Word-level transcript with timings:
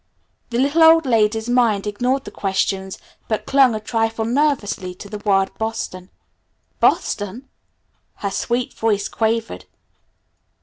The 0.49 0.57
little 0.57 0.81
old 0.81 1.05
lady's 1.05 1.47
mind 1.47 1.85
ignored 1.85 2.23
the 2.25 2.31
questions 2.31 2.97
but 3.27 3.45
clung 3.45 3.75
a 3.75 3.79
trifle 3.79 4.25
nervously 4.25 4.95
to 4.95 5.07
the 5.07 5.19
word 5.19 5.51
Boston. 5.59 6.09
"Boston?" 6.79 7.47
her 8.15 8.31
sweet 8.31 8.73
voice 8.73 9.07
quavered. 9.07 9.65